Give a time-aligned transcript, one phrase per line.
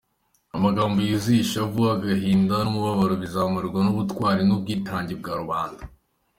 [0.55, 5.81] Amagambo yuzuye ishavu, agahinda n’umubabaro bizamarwa n’ubtwari n’ubwitange bwa rubanda.